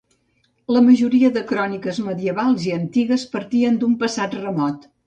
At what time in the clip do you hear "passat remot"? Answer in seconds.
4.07-4.95